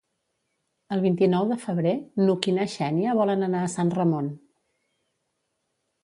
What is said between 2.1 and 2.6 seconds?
n'Hug i